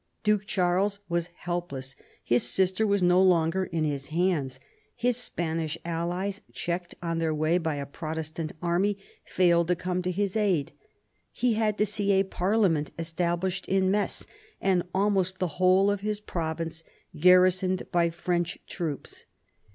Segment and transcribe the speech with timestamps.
[0.23, 4.59] Duke Charles was helpless; his sister was no longer in his hands;
[4.95, 10.09] his Spanish allies, checked on their way by a Protestant army, failed to come to
[10.09, 10.71] his aid.
[11.31, 14.25] He had to see a parliament established in Metz
[14.59, 16.83] and almost the whole of his province
[17.15, 19.25] garrisoned by French troops.